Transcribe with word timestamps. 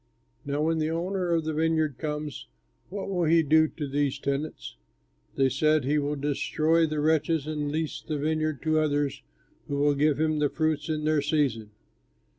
Now, 0.47 0.63
when 0.63 0.79
the 0.79 0.89
owner 0.89 1.29
of 1.29 1.43
the 1.43 1.53
vineyard 1.53 1.99
comes, 1.99 2.47
what 2.89 3.07
will 3.07 3.25
he 3.25 3.43
do 3.43 3.67
to 3.67 3.87
these 3.87 4.17
tenants?" 4.17 4.75
They 5.35 5.47
said, 5.47 5.85
"He 5.85 5.99
will 5.99 6.15
destroy 6.15 6.87
the 6.87 6.99
wretches 6.99 7.45
and 7.45 7.71
lease 7.71 8.01
the 8.01 8.17
vineyard 8.17 8.63
to 8.63 8.79
others 8.79 9.21
who 9.67 9.77
will 9.77 9.93
give 9.93 10.19
him 10.19 10.39
the 10.39 10.49
fruits 10.49 10.89
in 10.89 11.03
their 11.05 11.21
season." 11.21 11.69